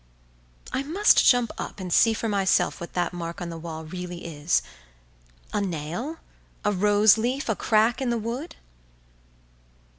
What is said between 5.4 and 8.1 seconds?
nail, a rose leaf, a crack in